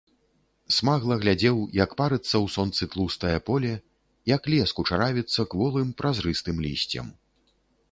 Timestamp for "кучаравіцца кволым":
4.81-5.95